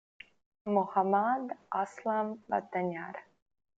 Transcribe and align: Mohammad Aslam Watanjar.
Mohammad 0.65 1.55
Aslam 1.69 2.41
Watanjar. 2.49 3.17